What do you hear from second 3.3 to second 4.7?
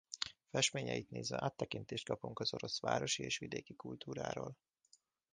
vidéki kultúráról.